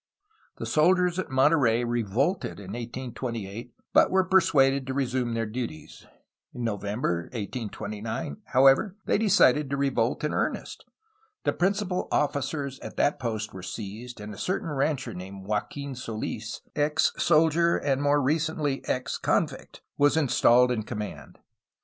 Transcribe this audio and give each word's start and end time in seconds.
The 0.57 0.65
soldiers 0.65 1.19
at 1.19 1.29
Monterey 1.29 1.83
revolted 1.83 2.59
in 2.59 2.71
1828, 2.73 3.75
but 3.93 4.09
were 4.09 4.23
persuaded 4.23 4.87
to 4.87 4.95
resume 4.95 5.35
their 5.35 5.45
duties. 5.45 6.07
In 6.55 6.63
No 6.63 6.75
vember 6.75 7.25
1829, 7.35 8.37
however, 8.45 8.95
they 9.05 9.19
decided 9.19 9.69
to 9.69 9.77
revolt 9.77 10.23
in 10.23 10.33
earnest. 10.33 10.85
The 11.43 11.53
principal 11.53 12.07
officers 12.11 12.79
at 12.79 12.97
that 12.97 13.19
post 13.19 13.53
were 13.53 13.61
seized, 13.61 14.19
and 14.19 14.33
a 14.33 14.39
cer 14.39 14.57
tain 14.61 14.69
rancher 14.69 15.13
named 15.13 15.45
Joaquin 15.45 15.93
Soils, 15.93 16.61
ex 16.75 17.13
soldier 17.19 17.77
and 17.77 18.01
more 18.01 18.23
re 18.23 18.37
cently 18.39 18.81
ex 18.89 19.19
convict, 19.19 19.83
was 19.99 20.17
installed 20.17 20.71
in 20.71 20.81
command. 20.81 21.37